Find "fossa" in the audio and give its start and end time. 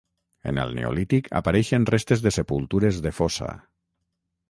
3.23-3.55